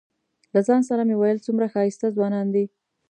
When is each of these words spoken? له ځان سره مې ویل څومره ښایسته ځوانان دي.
له 0.53 0.59
ځان 0.67 0.81
سره 0.89 1.01
مې 1.07 1.15
ویل 1.17 1.39
څومره 1.45 1.71
ښایسته 1.73 2.07
ځوانان 2.15 2.47
دي. 2.55 2.65